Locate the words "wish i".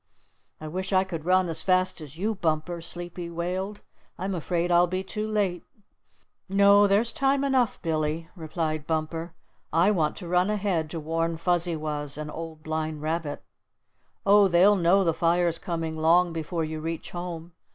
0.67-1.03